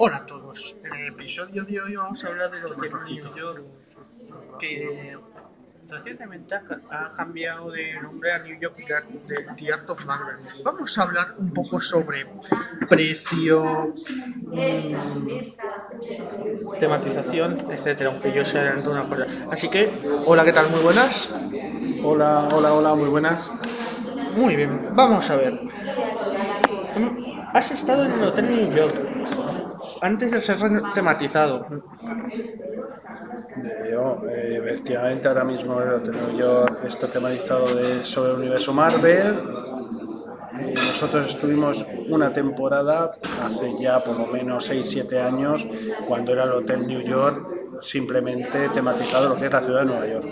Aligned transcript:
Hola 0.00 0.18
a 0.18 0.26
todos, 0.26 0.76
en 0.84 0.94
el 0.94 1.08
episodio 1.08 1.64
de 1.64 1.80
hoy 1.80 1.96
vamos 1.96 2.22
a 2.22 2.28
hablar 2.28 2.52
de 2.52 2.60
los 2.60 2.80
de 2.80 2.88
New 2.88 3.34
York 3.34 3.64
que 4.60 5.18
recientemente 5.88 6.54
ha, 6.54 7.08
cambiado 7.16 7.72
de 7.72 8.00
nombre 8.00 8.32
a 8.32 8.38
New 8.38 8.60
York 8.60 8.76
de, 9.26 9.46
The 9.56 9.72
Art 9.72 9.90
of 9.90 10.06
Marvel. 10.06 10.36
Vamos 10.64 10.96
a 10.96 11.02
hablar 11.02 11.34
un 11.38 11.52
poco 11.52 11.80
sobre 11.80 12.26
precio, 12.88 13.92
mm, 14.42 15.40
tematización, 16.78 17.58
etcétera, 17.68 18.10
aunque 18.10 18.32
yo 18.32 18.44
sé 18.44 18.60
de 18.60 18.88
una 18.88 19.08
cosa. 19.08 19.26
Así 19.50 19.68
que, 19.68 19.90
hola, 20.26 20.44
¿qué 20.44 20.52
tal? 20.52 20.70
Muy 20.70 20.80
buenas. 20.80 21.34
Hola, 22.04 22.48
hola, 22.52 22.72
hola, 22.72 22.94
muy 22.94 23.08
buenas. 23.08 23.50
Muy 24.36 24.54
bien, 24.54 24.90
vamos 24.94 25.28
a 25.28 25.34
ver. 25.34 25.58
Has 27.52 27.72
estado 27.72 28.04
en 28.04 28.12
el 28.12 28.22
Hotel 28.22 28.48
New 28.48 28.76
York 28.76 28.94
antes 30.02 30.30
de 30.30 30.40
ser 30.40 30.58
tematizado. 30.94 31.66
Yo, 33.90 34.22
eh, 34.28 34.60
efectivamente, 34.64 35.28
ahora 35.28 35.44
mismo 35.44 35.80
el 35.80 35.90
Hotel 35.90 36.16
New 36.26 36.36
York 36.36 36.78
está 36.84 37.06
tematizado 37.08 37.66
de, 37.74 38.04
sobre 38.04 38.32
el 38.32 38.38
universo 38.38 38.72
Marvel. 38.72 39.38
Eh, 40.60 40.74
nosotros 40.74 41.28
estuvimos 41.28 41.86
una 42.08 42.32
temporada, 42.32 43.14
hace 43.44 43.72
ya 43.80 44.02
por 44.02 44.18
lo 44.18 44.26
menos 44.26 44.70
6-7 44.70 45.20
años, 45.20 45.66
cuando 46.06 46.32
era 46.32 46.44
el 46.44 46.50
Hotel 46.50 46.86
New 46.86 47.02
York 47.02 47.58
simplemente 47.80 48.68
tematizado 48.70 49.28
lo 49.28 49.36
que 49.36 49.46
es 49.46 49.52
la 49.52 49.62
ciudad 49.62 49.80
de 49.80 49.86
Nueva 49.86 50.06
York. 50.06 50.26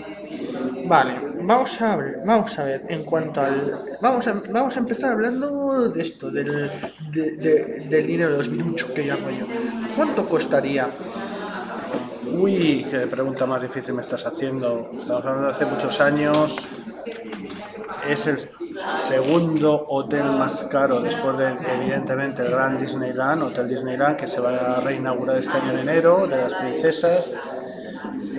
Vale, 0.85 1.15
vamos 1.47 1.81
a 1.81 1.95
ver, 1.95 2.19
vamos 2.25 2.59
a 2.59 2.63
ver, 2.63 2.83
en 2.89 3.03
cuanto 3.03 3.41
al... 3.41 3.77
Vamos 4.01 4.27
a, 4.27 4.33
vamos 4.51 4.75
a 4.75 4.79
empezar 4.79 5.13
hablando 5.13 5.89
de 5.89 6.01
esto, 6.01 6.29
del, 6.29 6.69
de- 7.11 7.31
de- 7.37 7.87
del 7.89 8.07
dinero, 8.07 8.31
de 8.31 8.37
los 8.37 8.49
minuchos 8.49 8.89
que 8.91 9.03
llamo 9.03 9.29
yo. 9.29 9.45
¿Cuánto 9.95 10.27
costaría? 10.27 10.89
Uy, 12.33 12.85
qué 12.91 13.07
pregunta 13.07 13.45
más 13.45 13.61
difícil 13.61 13.93
me 13.93 14.01
estás 14.01 14.25
haciendo. 14.25 14.89
Estamos 14.97 15.23
hablando 15.23 15.43
de 15.45 15.51
hace 15.51 15.65
muchos 15.65 15.99
años. 16.01 16.57
Es 18.09 18.27
el 18.27 18.37
segundo 18.95 19.85
hotel 19.87 20.25
más 20.25 20.65
caro 20.69 20.99
después 21.01 21.37
de, 21.37 21.53
evidentemente, 21.81 22.43
el 22.43 22.51
Gran 22.51 22.77
Disneyland, 22.77 23.43
Hotel 23.43 23.67
Disneyland, 23.67 24.17
que 24.17 24.27
se 24.27 24.39
va 24.41 24.77
a 24.77 24.81
reinaugurar 24.81 25.37
este 25.37 25.57
año 25.57 25.71
en 25.71 25.79
enero, 25.79 26.27
de 26.27 26.37
las 26.37 26.53
princesas. 26.53 27.31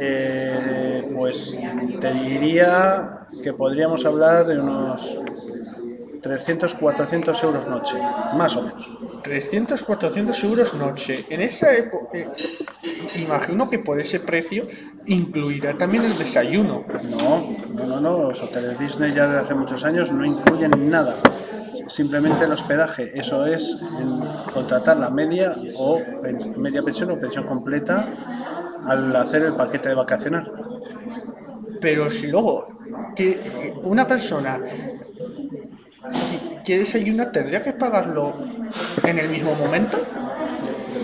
Eh, 0.00 0.97
pues 1.18 1.58
te 2.00 2.14
diría 2.14 3.26
que 3.42 3.52
podríamos 3.52 4.06
hablar 4.06 4.46
de 4.46 4.60
unos 4.60 5.20
300, 6.22 6.74
400 6.74 7.42
euros 7.42 7.66
noche, 7.66 7.96
más 8.34 8.56
o 8.56 8.62
menos. 8.62 8.90
300, 9.22 9.82
400 9.82 10.44
euros 10.44 10.74
noche. 10.74 11.16
En 11.30 11.40
esa 11.40 11.74
época, 11.74 12.18
eh, 12.18 12.28
imagino 13.16 13.68
que 13.68 13.80
por 13.80 14.00
ese 14.00 14.20
precio 14.20 14.66
incluirá 15.06 15.76
también 15.76 16.04
el 16.04 16.16
desayuno. 16.16 16.84
No, 17.18 17.56
no, 17.74 17.86
no, 17.86 18.00
no, 18.00 18.22
los 18.28 18.42
hoteles 18.42 18.78
Disney 18.78 19.12
ya 19.12 19.26
desde 19.26 19.40
hace 19.40 19.54
muchos 19.54 19.84
años 19.84 20.12
no 20.12 20.24
incluyen 20.24 20.90
nada. 20.90 21.16
Simplemente 21.88 22.44
el 22.44 22.52
hospedaje, 22.52 23.10
eso 23.18 23.46
es 23.46 23.78
contratar 24.52 24.98
la 24.98 25.10
media 25.10 25.56
o 25.76 26.00
media 26.58 26.82
pensión 26.82 27.10
o 27.10 27.18
pensión 27.18 27.44
completa 27.46 28.06
al 28.86 29.14
hacer 29.16 29.42
el 29.42 29.54
paquete 29.54 29.90
de 29.90 29.94
vacacional. 29.94 30.52
Pero 31.80 32.10
si 32.10 32.26
luego 32.26 32.68
que 33.14 33.74
una 33.82 34.06
persona 34.06 34.60
que 36.64 36.78
desayuna 36.78 37.30
tendría 37.30 37.62
que 37.62 37.72
pagarlo 37.72 38.34
en 39.02 39.18
el 39.18 39.28
mismo 39.28 39.54
momento. 39.54 39.98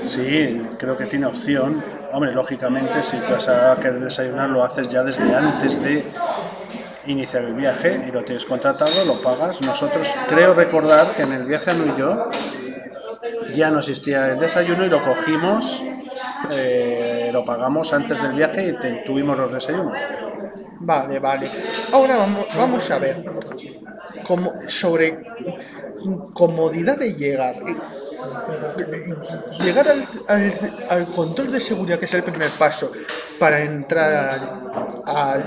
Sí, 0.05 0.61
creo 0.79 0.97
que 0.97 1.07
tiene 1.07 1.27
opción. 1.27 1.83
Hombre, 2.13 2.33
lógicamente, 2.33 3.03
si 3.03 3.17
vas 3.31 3.49
a 3.49 3.75
querer 3.77 4.01
desayunar, 4.01 4.51
lo 4.51 4.63
haces 4.63 4.89
ya 4.89 5.03
desde 5.03 5.35
antes 5.35 5.83
de 5.83 6.05
iniciar 7.07 7.45
el 7.45 7.55
viaje 7.55 8.05
y 8.07 8.13
lo 8.13 8.25
tienes 8.25 8.45
contratado, 8.45 8.93
lo 9.07 9.15
pagas. 9.23 9.63
Nosotros 9.63 10.07
creo 10.29 10.55
recordar 10.55 11.07
que 11.17 11.23
en 11.23 11.33
el 11.33 11.45
viaje 11.45 11.71
a 11.71 11.75
New 11.75 11.97
York 11.97 12.35
ya 13.55 13.71
no 13.71 13.79
existía 13.79 14.33
el 14.33 14.39
desayuno 14.39 14.85
y 14.85 14.89
lo 14.89 15.03
cogimos, 15.03 15.83
eh, 16.53 17.31
lo 17.33 17.45
pagamos 17.45 17.93
antes 17.93 18.23
del 18.23 18.33
viaje 18.33 18.69
y 18.69 19.05
tuvimos 19.05 19.37
los 19.37 19.53
desayunos. 19.53 19.99
Vale, 20.91 21.19
vale. 21.19 21.47
Ahora 21.93 22.17
vamos, 22.17 22.47
vamos 22.57 22.91
a 22.91 22.99
ver 22.99 23.17
sobre 24.69 25.19
comodidad 26.33 26.99
de 26.99 27.15
llegar. 27.15 27.57
Llegar 29.61 29.89
al, 29.89 30.05
al, 30.29 30.53
al 30.91 31.07
control 31.13 31.53
de 31.53 31.61
seguridad, 31.61 31.99
que 31.99 32.05
es 32.07 32.15
el 32.15 32.23
primer 32.23 32.51
paso 32.51 32.91
para 33.39 33.61
entrar 33.63 34.31
a, 35.07 35.39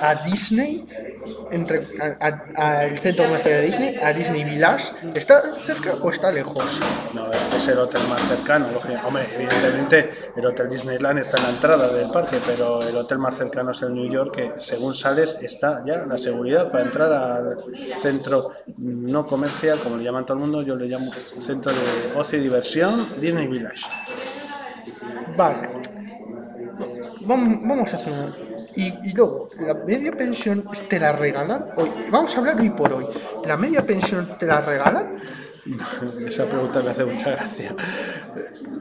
a 0.00 0.14
Disney, 0.26 0.86
entre, 1.50 1.82
al 2.56 2.98
centro 2.98 3.24
comercial 3.24 3.54
de 3.54 3.62
Disney, 3.62 3.96
a 4.02 4.12
Disney 4.12 4.44
Village, 4.44 4.92
¿está 5.14 5.42
cerca 5.66 5.94
o 6.00 6.10
está 6.10 6.30
lejos? 6.32 6.80
No, 7.14 7.30
es 7.30 7.68
el 7.68 7.78
hotel 7.78 8.02
más 8.08 8.20
cercano, 8.22 8.66
lógico- 8.72 8.98
Hombre, 9.06 9.24
evidentemente 9.34 10.10
el 10.36 10.44
hotel 10.46 10.68
Disneyland 10.68 11.18
está 11.20 11.36
en 11.38 11.42
la 11.44 11.50
entrada 11.50 11.88
del 11.92 12.10
parque, 12.10 12.38
pero 12.46 12.80
el 12.82 12.96
hotel 12.96 13.18
más 13.18 13.36
cercano 13.36 13.70
es 13.72 13.82
el 13.82 13.94
New 13.94 14.08
York, 14.10 14.34
que 14.34 14.52
según 14.60 14.94
sales 14.94 15.36
está 15.40 15.82
ya 15.86 16.04
la 16.06 16.18
seguridad 16.18 16.70
para 16.70 16.84
entrar 16.84 17.12
al 17.12 17.56
centro 18.00 18.52
no 18.76 19.26
comercial, 19.26 19.78
como 19.80 19.96
le 19.96 20.04
llaman 20.04 20.26
todo 20.26 20.36
el 20.36 20.40
mundo, 20.42 20.62
yo 20.62 20.74
le 20.76 20.86
llamo 20.86 21.10
centro 21.40 21.72
de 21.72 21.78
ocio 22.18 22.38
y 22.38 22.42
diversión 22.42 23.20
Disney 23.20 23.46
Village. 23.46 23.84
Vale. 25.36 25.68
Vamos, 27.20 27.58
vamos 27.62 27.92
a 27.92 27.96
hacer 27.96 28.12
una... 28.12 28.34
Y, 28.78 29.12
luego, 29.12 29.50
la 29.58 29.74
media 29.74 30.12
pensión 30.12 30.64
te 30.88 31.00
la 31.00 31.10
regalan 31.10 31.72
hoy. 31.76 31.90
Vamos 32.12 32.32
a 32.36 32.38
hablar 32.38 32.60
hoy 32.60 32.70
por 32.70 32.92
hoy. 32.92 33.06
¿La 33.44 33.56
media 33.56 33.84
pensión 33.84 34.38
te 34.38 34.46
la 34.46 34.60
regalan? 34.60 35.16
Esa 36.24 36.44
pregunta 36.44 36.80
me 36.82 36.90
hace 36.90 37.04
mucha 37.04 37.30
gracia. 37.30 37.74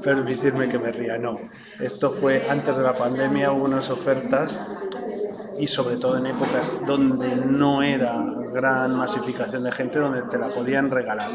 Permitirme 0.04 0.70
que 0.70 0.78
me 0.78 0.92
ría, 0.92 1.18
no. 1.18 1.40
Esto 1.80 2.12
fue 2.12 2.44
antes 2.48 2.78
de 2.78 2.84
la 2.84 2.94
pandemia, 2.94 3.52
hubo 3.52 3.66
unas 3.66 3.90
ofertas 3.90 4.60
y 5.58 5.66
sobre 5.66 5.98
todo 5.98 6.20
en 6.20 6.28
épocas 6.28 6.80
donde 6.86 7.36
no 7.36 7.82
era 7.82 8.24
gran 8.54 8.96
masificación 8.96 9.64
de 9.64 9.72
gente, 9.72 9.98
donde 9.98 10.22
te 10.30 10.38
la 10.38 10.50
podían 10.50 10.92
regalar. 10.92 11.28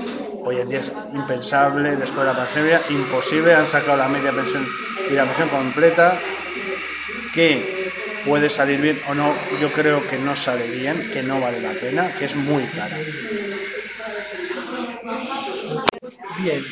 Hoy 0.44 0.60
en 0.60 0.68
día 0.68 0.78
es 0.78 0.92
impensable, 1.12 1.96
después 1.96 2.20
de 2.20 2.32
la 2.32 2.38
pandemia, 2.38 2.80
imposible, 2.90 3.54
han 3.56 3.66
sacado 3.66 3.96
la 3.96 4.06
media 4.06 4.30
pensión 4.30 4.64
y 5.10 5.14
la 5.14 5.24
pensión 5.24 5.48
completa, 5.48 6.14
que 7.34 7.90
puede 8.24 8.50
salir 8.50 8.80
bien 8.80 9.00
o 9.06 9.14
no, 9.14 9.34
yo 9.60 9.70
creo 9.72 10.06
que 10.06 10.18
no 10.18 10.34
sale 10.36 10.66
bien, 10.68 11.10
que 11.12 11.22
no 11.22 11.40
vale 11.40 11.60
la 11.60 11.72
pena, 11.72 12.10
que 12.14 12.26
es 12.26 12.36
muy 12.36 12.64
cara. 12.66 12.96
Bien. 16.38 16.64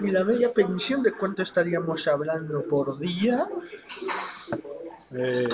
¿Y 0.00 0.10
la 0.10 0.24
media 0.24 0.52
pensión 0.52 1.02
de 1.02 1.12
cuánto 1.12 1.42
estaríamos 1.42 2.06
hablando 2.08 2.62
por 2.68 2.98
día? 2.98 3.46
Eh, 5.14 5.48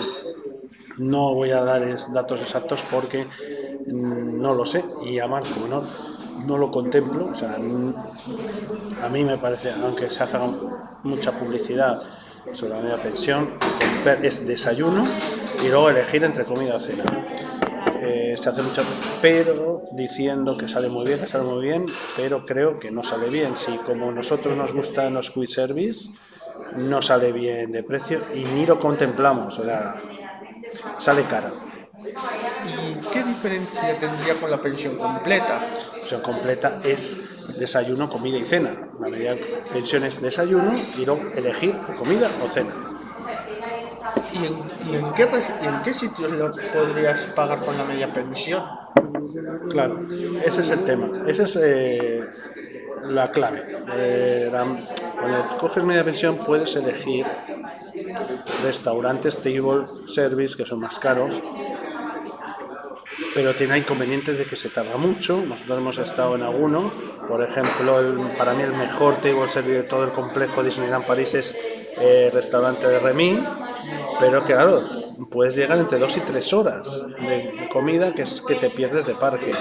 no 0.99 1.35
voy 1.35 1.51
a 1.51 1.63
dar 1.63 1.83
es- 1.83 2.13
datos 2.13 2.41
exactos 2.41 2.83
porque 2.91 3.25
mm, 3.87 4.41
no 4.41 4.55
lo 4.55 4.65
sé 4.65 4.85
y 5.03 5.19
además 5.19 5.49
como 5.49 5.67
no, 5.69 5.83
no 6.47 6.59
lo 6.59 6.71
contemplo, 6.71 7.27
o 7.27 7.35
sea, 7.35 7.59
a 9.03 9.09
mí 9.09 9.25
me 9.25 9.39
parece, 9.39 9.71
aunque 9.73 10.11
se 10.11 10.23
hace 10.25 10.39
mucha 11.03 11.33
publicidad 11.33 12.01
sobre 12.53 12.75
la 12.75 12.81
media 12.81 13.03
pensión, 13.03 13.51
es 14.23 14.47
desayuno 14.47 15.05
y 15.65 15.69
luego 15.69 15.91
elegir 15.91 16.25
entre 16.25 16.45
comida 16.45 16.77
o 16.77 16.81
cena. 16.81 17.05
Eh, 18.01 18.37
se 18.41 18.49
hace 18.49 18.63
mucha, 18.63 18.83
pero 19.21 19.83
diciendo 19.93 20.57
que 20.57 20.69
sale 20.69 20.89
muy 20.89 21.05
bien, 21.05 21.19
que 21.19 21.27
sale 21.27 21.45
muy 21.45 21.63
bien, 21.63 21.87
pero 22.17 22.45
creo 22.45 22.79
que 22.79 22.91
no 22.91 23.03
sale 23.03 23.29
bien. 23.29 23.57
Si 23.57 23.77
como 23.79 24.13
nosotros 24.13 24.57
nos 24.57 24.73
gustan 24.73 25.15
los 25.15 25.31
quick 25.31 25.49
service, 25.49 26.11
no 26.77 27.03
sale 27.03 27.33
bien 27.33 27.73
de 27.73 27.83
precio 27.83 28.21
y 28.35 28.45
ni 28.45 28.67
lo 28.67 28.79
contemplamos, 28.79 29.59
o 29.59 29.65
sea, 29.65 30.01
sale 30.99 31.25
cara. 31.25 31.53
¿Y 33.09 33.13
qué 33.13 33.23
diferencia 33.25 33.99
tendría 33.99 34.35
con 34.41 34.51
la 34.51 34.61
pensión 34.61 34.97
completa? 34.97 35.55
La 35.75 35.99
pensión 35.99 36.21
completa 36.23 36.79
es 36.85 37.19
desayuno, 37.57 38.09
comida 38.09 38.37
y 38.39 38.45
cena. 38.45 38.91
La 39.01 39.09
media 39.09 39.37
pensión 39.73 40.05
es 40.05 40.21
desayuno 40.21 40.75
y 40.99 41.05
luego 41.07 41.23
elegir 41.35 41.75
comida 41.97 42.31
o 42.43 42.49
cena. 42.49 42.75
¿Y 44.33 44.45
en, 44.45 44.71
y 44.83 44.95
en 44.97 45.15
qué, 45.15 45.27
re- 45.27 45.43
y 45.61 45.67
en 45.67 45.83
qué 45.83 45.95
sitios 45.95 46.31
lo 46.33 46.55
podrías 46.71 47.25
pagar 47.35 47.61
con 47.61 47.77
la 47.77 47.85
media 47.85 48.13
pensión? 48.13 48.63
Claro, 49.71 50.07
ese 50.45 50.61
es 50.61 50.71
el 50.71 50.85
tema, 50.85 51.09
esa 51.27 51.45
es 51.45 51.57
eh, 51.63 52.21
la 53.11 53.31
clave. 53.33 53.63
Eh, 53.93 54.49
la- 54.53 54.77
cuando 55.19 55.49
coges 55.59 55.83
media 55.85 56.05
pensión 56.05 56.37
puedes 56.39 56.77
elegir 56.77 57.27
restaurantes 58.63 59.39
table 59.39 59.85
service 60.07 60.57
que 60.57 60.65
son 60.67 60.81
más 60.81 60.99
caros, 60.99 61.41
pero 63.39 63.55
tiene 63.55 63.79
inconvenientes 63.79 64.37
de 64.37 64.47
que 64.47 64.57
se 64.57 64.69
tarda 64.69 64.97
mucho. 64.97 65.41
Nosotros 65.47 65.79
hemos 65.79 65.97
estado 65.99 66.35
en 66.35 66.43
alguno, 66.43 66.91
por 67.29 67.41
ejemplo, 67.41 68.01
el- 68.01 68.19
para 68.37 68.53
mí 68.53 68.65
el 68.65 68.73
mejor 68.73 69.15
table 69.21 69.49
service 69.49 69.77
de 69.77 69.83
todo 69.85 70.03
el 70.03 70.11
complejo 70.11 70.65
Disneyland 70.65 71.05
París 71.07 71.35
es 71.35 71.57
eh, 72.01 72.31
restaurante 72.35 72.89
de 72.89 72.99
Remy, 72.99 73.39
pero 74.19 74.43
claro, 74.45 74.89
puedes 75.31 75.55
llegar 75.55 75.79
entre 75.79 75.99
dos 76.01 76.17
y 76.17 76.21
tres 76.21 76.53
horas 76.53 77.07
de 77.21 77.69
comida 77.73 78.13
que 78.13 78.23
es 78.23 78.41
que 78.41 78.57
te 78.57 78.71
pierdes 78.71 79.07
de 79.07 79.15
parque 79.15 79.53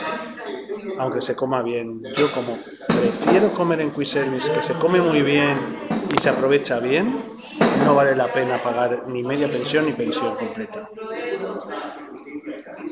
aunque 0.97 1.21
se 1.21 1.35
coma 1.35 1.62
bien. 1.62 2.01
Yo 2.15 2.31
como 2.31 2.57
prefiero 2.88 3.51
comer 3.53 3.81
en 3.81 3.91
quick 3.91 4.06
service, 4.07 4.51
que 4.51 4.63
se 4.63 4.73
come 4.73 5.01
muy 5.01 5.21
bien 5.21 5.56
y 6.12 6.19
se 6.19 6.30
aprovecha 6.30 6.80
bien, 6.80 7.15
no 7.85 7.94
vale 7.94 8.15
la 8.15 8.27
pena 8.33 8.59
pagar 8.59 9.03
ni 9.07 9.21
media 9.23 9.47
pensión 9.47 9.85
ni 9.85 9.94
pensión 9.94 10.33
completa. 10.35 10.89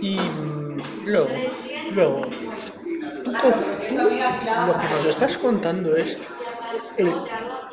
Y 0.01 0.17
luego, 1.15 1.35
luego, 1.91 2.21
tú, 3.23 3.31
lo 4.67 4.73
que 4.79 4.87
nos 4.89 5.05
estás 5.05 5.37
contando 5.37 5.95
es 5.95 6.17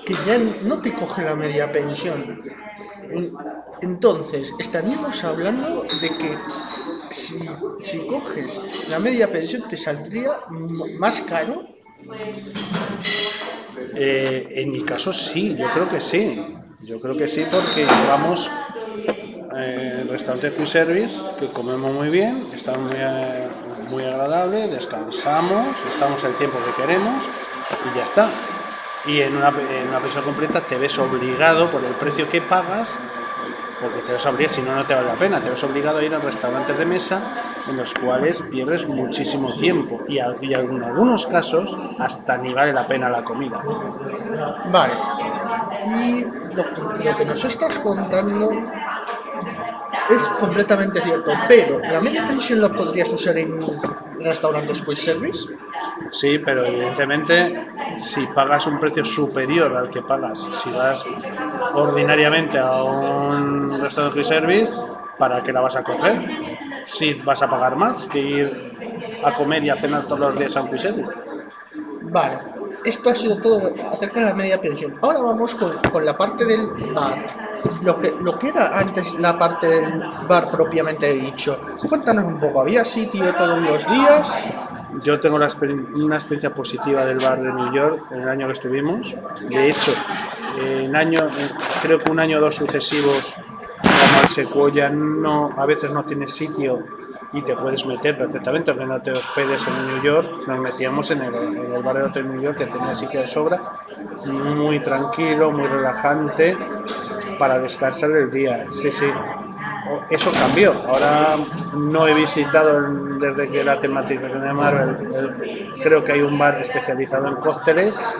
que 0.04 0.14
ya 0.26 0.38
no 0.38 0.80
te 0.82 0.92
coge 0.92 1.22
la 1.22 1.34
media 1.36 1.70
pensión. 1.72 2.18
En- 3.10 3.32
Entonces, 3.80 4.52
estaríamos 4.60 5.24
hablando 5.24 5.82
de 6.00 6.08
que 6.18 6.30
si, 7.10 7.38
si 7.82 7.98
coges 8.06 8.50
la 8.88 8.98
media 9.00 9.26
pensión 9.32 9.62
te 9.68 9.76
saldría 9.76 10.32
más 10.98 11.20
caro. 11.22 11.54
Eh, 13.94 14.48
en 14.62 14.72
mi 14.72 14.82
caso 14.82 15.12
sí, 15.12 15.56
yo 15.56 15.66
creo 15.70 15.88
que 15.88 16.00
sí. 16.00 16.44
Yo 16.80 17.00
creo 17.00 17.16
que 17.16 17.28
sí 17.28 17.44
porque 17.50 17.84
vamos 18.08 18.50
en 18.50 18.71
restaurante 20.22 20.52
quick 20.56 20.66
service 20.66 21.16
que 21.40 21.48
comemos 21.48 21.92
muy 21.92 22.08
bien, 22.08 22.46
está 22.54 22.78
muy, 22.78 22.92
eh, 22.94 23.48
muy 23.90 24.04
agradable, 24.04 24.68
descansamos, 24.68 25.66
estamos 25.84 26.22
el 26.22 26.34
tiempo 26.36 26.58
que 26.64 26.80
queremos 26.80 27.24
y 27.92 27.96
ya 27.98 28.04
está. 28.04 28.28
Y 29.04 29.20
en 29.20 29.36
una, 29.36 29.48
en 29.48 29.88
una 29.88 29.98
pensión 29.98 30.22
completa 30.24 30.60
te 30.60 30.78
ves 30.78 30.96
obligado 31.00 31.66
por 31.66 31.82
el 31.82 31.94
precio 31.94 32.28
que 32.28 32.40
pagas, 32.40 33.00
porque 33.80 33.98
te 34.02 34.12
ves 34.12 34.24
obligado, 34.26 34.54
si 34.54 34.62
no, 34.62 34.76
no 34.76 34.86
te 34.86 34.94
vale 34.94 35.08
la 35.08 35.14
pena, 35.14 35.40
te 35.40 35.50
ves 35.50 35.64
obligado 35.64 35.98
a 35.98 36.04
ir 36.04 36.14
a 36.14 36.20
restaurantes 36.20 36.78
de 36.78 36.84
mesa 36.86 37.42
en 37.68 37.76
los 37.76 37.92
cuales 37.94 38.42
pierdes 38.42 38.86
muchísimo 38.86 39.52
tiempo 39.56 40.04
y, 40.06 40.20
a- 40.20 40.36
y 40.40 40.54
en 40.54 40.84
algunos 40.84 41.26
casos 41.26 41.76
hasta 41.98 42.38
ni 42.38 42.54
vale 42.54 42.72
la 42.72 42.86
pena 42.86 43.10
la 43.10 43.24
comida. 43.24 43.60
Vale. 44.70 44.94
Y 45.84 46.20
lo 46.22 47.16
que 47.16 47.24
nos 47.24 47.44
estás 47.44 47.76
contando 47.80 48.50
es 50.12 50.22
completamente 50.40 51.00
cierto, 51.00 51.32
pero 51.48 51.80
la 51.80 52.00
media 52.00 52.26
pensión 52.26 52.60
la 52.60 52.68
podrías 52.68 53.08
usar 53.08 53.36
en 53.38 53.58
restaurantes 54.20 54.80
quick 54.82 54.96
service. 54.96 55.48
Sí, 56.10 56.38
pero 56.38 56.64
evidentemente 56.64 57.64
si 57.98 58.26
pagas 58.28 58.66
un 58.66 58.78
precio 58.78 59.04
superior 59.04 59.76
al 59.76 59.88
que 59.88 60.02
pagas 60.02 60.38
si 60.38 60.70
vas 60.70 61.04
ordinariamente 61.74 62.58
a 62.58 62.82
un 62.82 63.80
restaurante 63.80 64.18
quick 64.18 64.28
service, 64.28 64.72
¿para 65.18 65.42
qué 65.42 65.52
la 65.52 65.60
vas 65.60 65.76
a 65.76 65.82
coger? 65.82 66.20
Si 66.84 67.14
vas 67.14 67.42
a 67.42 67.50
pagar 67.50 67.76
más 67.76 68.06
que 68.06 68.20
ir 68.20 68.72
a 69.24 69.32
comer 69.34 69.64
y 69.64 69.70
a 69.70 69.76
cenar 69.76 70.02
todos 70.06 70.20
los 70.20 70.38
días 70.38 70.56
a 70.56 70.62
un 70.62 70.68
quick 70.70 70.78
service. 70.78 71.16
Vale, 72.02 72.36
esto 72.84 73.10
ha 73.10 73.14
sido 73.14 73.38
todo 73.38 73.72
acerca 73.90 74.20
de 74.20 74.26
la 74.26 74.34
media 74.34 74.60
pensión. 74.60 74.98
Ahora 75.00 75.20
vamos 75.20 75.54
con, 75.54 75.72
con 75.90 76.04
la 76.04 76.16
parte 76.16 76.44
del 76.44 76.66
bar. 76.92 77.16
Lo 77.82 78.00
que, 78.00 78.10
lo 78.20 78.38
que 78.38 78.48
era 78.48 78.78
antes 78.78 79.14
la 79.18 79.36
parte 79.38 79.66
del 79.66 80.02
bar 80.28 80.50
propiamente 80.50 81.12
dicho. 81.12 81.58
Cuéntanos 81.88 82.24
un 82.24 82.38
poco, 82.38 82.60
¿había 82.60 82.84
sitio 82.84 83.34
todos 83.34 83.60
los 83.60 83.88
días? 83.90 84.44
Yo 85.00 85.18
tengo 85.20 85.38
la 85.38 85.48
exper- 85.48 85.94
una 85.94 86.16
experiencia 86.16 86.54
positiva 86.54 87.04
del 87.04 87.18
bar 87.18 87.40
de 87.40 87.52
New 87.52 87.72
York 87.72 88.04
en 88.12 88.22
el 88.22 88.28
año 88.28 88.46
que 88.46 88.52
estuvimos. 88.52 89.14
De 89.48 89.68
hecho, 89.68 89.92
en 90.60 90.94
año, 90.94 91.20
en- 91.20 91.50
creo 91.82 91.98
que 91.98 92.10
un 92.10 92.20
año 92.20 92.38
o 92.38 92.40
dos 92.40 92.54
sucesivos, 92.56 93.34
como 93.80 94.22
el 94.22 94.28
Sequoia 94.28 94.90
no, 94.90 95.52
a 95.56 95.66
veces 95.66 95.90
no 95.92 96.04
tiene 96.04 96.28
sitio 96.28 96.84
y 97.32 97.40
te 97.42 97.56
puedes 97.56 97.86
meter 97.86 98.18
perfectamente, 98.18 98.70
aunque 98.70 98.84
no 98.86 99.00
te 99.00 99.10
hospedes 99.12 99.66
en 99.66 99.86
New 99.88 100.02
York, 100.02 100.28
nos 100.46 100.58
metíamos 100.58 101.10
en 101.12 101.22
el, 101.22 101.34
en 101.34 101.72
el 101.72 101.82
bar 101.82 101.96
de 101.96 102.02
Hotel 102.02 102.28
New 102.30 102.42
York 102.42 102.58
que 102.58 102.66
tenía 102.66 102.92
sitio 102.94 103.20
de 103.20 103.26
sobra, 103.26 103.62
muy 104.26 104.80
tranquilo, 104.80 105.50
muy 105.50 105.66
relajante 105.66 106.58
para 107.38 107.58
descansar 107.58 108.10
el 108.10 108.30
día. 108.30 108.66
Sí, 108.70 108.90
sí. 108.90 109.06
Eso 110.10 110.32
cambió. 110.32 110.72
Ahora 110.88 111.36
no 111.74 112.06
he 112.06 112.14
visitado 112.14 112.80
desde 113.18 113.48
que 113.48 113.64
la 113.64 113.78
tematización 113.78 114.42
de 114.42 114.52
Marvel. 114.52 114.96
el- 115.14 115.70
creo 115.82 116.04
que 116.04 116.12
hay 116.12 116.22
un 116.22 116.38
bar 116.38 116.54
especializado 116.56 117.26
en 117.28 117.36
cócteles 117.36 118.18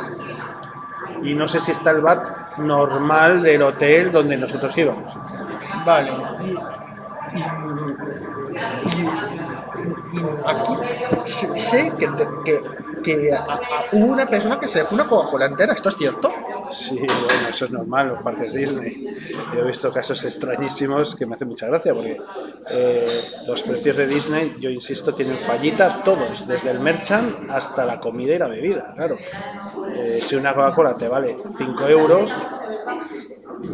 y 1.23 1.35
no 1.35 1.47
sé 1.47 1.61
si 1.61 1.71
está 1.73 1.91
el 1.93 2.01
bar 2.01 2.23
normal 2.59 3.43
del 3.43 3.63
hotel 3.63 4.11
donde 4.11 4.37
nosotros 4.37 4.77
íbamos. 4.77 5.17
Vale. 5.87 6.11
Y, 7.33 7.43
aquí 10.47 10.73
sé, 11.25 11.93
que, 11.99 12.09
que, 12.45 12.61
que 13.03 13.31
una 13.93 14.27
persona 14.27 14.59
que 14.61 14.69
se 14.69 14.81
dejó 14.81 14.95
una 14.95 15.07
Coca-Cola 15.07 15.47
entera, 15.47 15.73
¿esto 15.73 15.89
es 15.89 15.97
cierto? 15.97 16.31
Sí, 16.73 16.97
bueno, 16.99 17.49
eso 17.51 17.67
es 17.67 17.71
normal, 17.71 18.09
los 18.09 18.23
parques 18.23 18.53
Disney. 18.55 18.93
Yo 19.55 19.61
he 19.61 19.65
visto 19.67 19.93
casos 19.93 20.25
extrañísimos 20.25 21.15
que 21.15 21.27
me 21.27 21.35
hacen 21.35 21.49
mucha 21.49 21.67
gracia 21.67 21.93
porque 21.93 22.19
eh, 22.71 23.07
los 23.47 23.63
precios 23.63 23.97
de 23.97 24.07
Disney, 24.07 24.57
yo 24.59 24.71
insisto, 24.71 25.15
tienen 25.15 25.39
fallita 25.39 26.03
todos, 26.03 26.47
desde 26.47 26.71
el 26.71 26.81
merchant 26.81 27.51
hasta 27.51 27.85
la 27.85 28.01
comida 28.01 28.35
y 28.35 28.39
la 28.39 28.49
bebida. 28.49 28.93
Claro, 28.97 29.19
Eh, 29.97 30.21
si 30.23 30.37
una 30.37 30.55
Coca-Cola 30.55 30.97
te 30.97 31.09
vale 31.09 31.37
5 31.49 31.87
euros, 31.89 32.31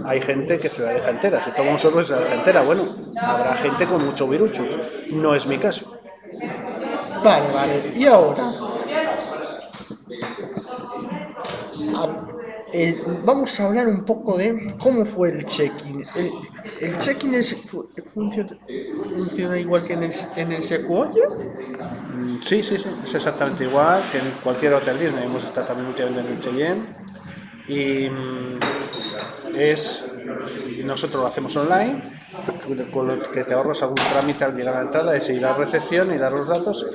hay 0.05 0.21
gente 0.21 0.59
que 0.59 0.69
se 0.71 0.83
la 0.83 0.93
deja 0.93 1.11
entera. 1.11 1.41
Si 1.41 1.51
toma 1.53 1.71
un 1.73 1.79
sorbo 1.79 2.03
se 2.03 2.13
la 2.13 2.21
deja 2.21 2.35
entera. 2.35 2.63
Bueno, 2.63 2.83
habrá 3.27 3.55
gente 3.57 3.87
con 3.87 4.05
mucho 4.05 4.29
viruchus. 4.29 4.79
No 5.13 5.35
es 5.35 5.47
mi 5.47 5.59
caso. 5.59 5.93
Vale, 7.23 7.53
vale. 7.53 7.93
Y 7.97 8.07
ahora. 8.07 8.53
a- 11.95 12.38
eh, 12.73 13.03
vamos 13.07 13.59
a 13.61 13.67
hablar 13.67 13.89
un 13.89 14.05
poco 14.05 14.37
de 14.39 14.77
cómo 14.81 15.05
fue 15.05 15.31
el 15.31 15.47
check-in. 15.47 16.11
El, 16.15 16.51
el 16.79 16.99
check-in 16.99 17.35
funciona, 18.09 18.59
funciona 19.09 19.59
igual 19.59 19.85
que 19.85 19.95
en 19.95 20.05
el, 20.05 20.15
en 20.37 20.53
el. 20.53 20.63
Mm, 22.07 22.41
Sí, 22.41 22.63
sí, 22.63 22.79
sí, 22.79 22.89
es 23.03 23.15
exactamente 23.15 23.65
igual 23.65 24.09
que 24.11 24.19
en 24.19 24.39
cualquier 24.41 24.75
hotel 24.75 24.99
Disney. 24.99 25.25
Hemos 25.25 25.45
estado 25.45 25.67
también 25.67 25.89
últimamente 25.89 26.21
en 26.23 26.29
el 26.29 26.39
Cheyenne 26.39 26.87
y 27.67 28.09
mm, 28.11 28.61
es 29.53 30.05
nosotros 30.85 31.23
lo 31.23 31.27
hacemos 31.27 31.57
online 31.57 32.03
con 32.93 33.07
lo 33.09 33.23
que 33.31 33.45
te 33.45 33.55
ahorras 33.55 33.83
algún 33.83 33.97
trámite 33.97 34.45
al 34.45 34.55
llegar 34.55 34.75
a 34.75 34.79
la 34.79 34.85
entrada 34.85 35.17
es 35.17 35.29
ir 35.31 35.45
a 35.45 35.55
recepción 35.55 36.13
y 36.15 36.19
dar 36.19 36.33
los 36.33 36.47
datos 36.49 36.87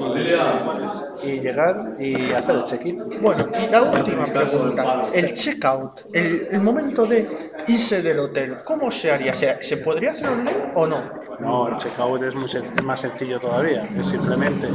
y, 1.23 1.27
y 1.27 1.39
llegar 1.39 1.93
y 1.99 2.31
hacer 2.31 2.55
el 2.57 2.65
check-in 2.65 3.03
Bueno, 3.21 3.47
y 3.67 3.71
la 3.71 3.81
última 3.83 4.27
pregunta. 4.27 5.09
El 5.13 5.33
check-out, 5.33 6.01
el, 6.13 6.47
el 6.51 6.61
momento 6.61 7.05
de 7.05 7.27
irse 7.67 8.01
del 8.01 8.19
hotel, 8.19 8.57
¿cómo 8.65 8.91
se 8.91 9.11
haría? 9.11 9.33
¿Se, 9.33 9.61
se 9.61 9.77
podría 9.77 10.11
hacer 10.11 10.27
online 10.29 10.71
o 10.75 10.87
no? 10.87 11.01
no, 11.39 11.69
el 11.69 11.77
check-out 11.77 12.21
es 12.23 12.35
muy 12.35 12.45
sen- 12.47 12.81
más 12.83 12.99
sencillo 13.01 13.39
todavía 13.39 13.83
es 13.97 14.07
simplemente 14.07 14.69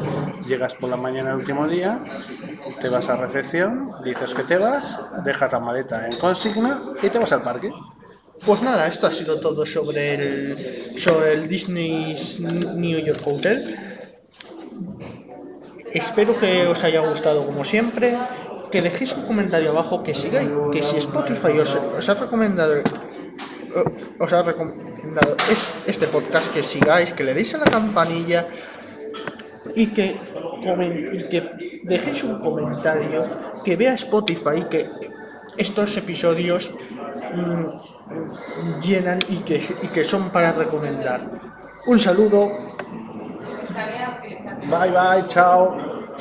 llegas 0.47 0.75
por 0.75 0.91
la 0.91 0.97
mañana 0.97 1.31
el 1.31 1.37
último 1.37 1.67
día 1.69 2.01
te 2.81 2.89
vas 2.89 3.09
a 3.09 3.17
recepción 3.17 3.91
dices 4.05 4.35
que 4.35 4.43
te 4.43 4.57
vas 4.59 4.99
dejas 5.25 5.53
la 5.53 5.61
maleta 5.61 6.07
en 6.07 6.17
consigna 6.19 6.81
y 7.03 7.09
te 7.09 7.19
vas 7.19 7.33
al 7.33 7.43
parque 7.43 7.71
Pues 8.45 8.63
nada, 8.63 8.87
esto 8.87 9.07
ha 9.07 9.11
sido 9.11 9.41
todo 9.41 9.67
sobre 9.67 10.15
el, 10.15 10.99
sobre 10.99 11.35
el 11.35 11.49
Disney 11.49 12.15
New 12.77 12.99
York 13.01 13.21
Hotel. 13.27 13.77
Espero 15.93 16.39
que 16.39 16.67
os 16.67 16.85
haya 16.85 17.01
gustado 17.01 17.45
como 17.45 17.65
siempre. 17.65 18.17
Que 18.71 18.83
dejéis 18.83 19.15
un 19.17 19.23
comentario 19.27 19.71
abajo, 19.71 20.03
que 20.03 20.15
sigáis, 20.15 20.51
que 20.73 20.83
si 20.83 20.99
Spotify 20.99 21.59
os, 21.59 22.09
ha 22.09 22.15
recomendado 22.15 22.77
eh, 22.77 22.85
os 24.21 24.31
ha 24.31 24.43
recomendado 24.43 25.35
es- 25.51 25.73
este 25.87 26.07
podcast, 26.07 26.53
que 26.53 26.63
sigáis, 26.63 27.15
que 27.15 27.25
le 27.25 27.33
deis 27.33 27.55
a 27.55 27.59
la 27.59 27.65
campanilla 27.65 28.47
y 29.75 29.87
que, 29.87 30.17
y 30.61 31.81
dejéis 31.87 32.25
un 32.25 32.41
comentario, 32.41 33.25
que 33.65 33.77
vea 33.77 33.95
Spotify, 33.95 34.63
que 34.71 34.85
estos 35.59 35.97
episodios 35.97 36.77
mm, 37.33 37.67
llenan 38.81 39.21
y 39.29 39.45
que, 39.45 39.57
y 39.83 39.89
que 39.89 40.05
son 40.05 40.31
para 40.31 40.53
recomendar. 40.53 41.31
Un 41.87 41.99
saludo. 41.99 42.69
bye 44.71 44.91
bye 44.91 45.23
chao 45.27 45.88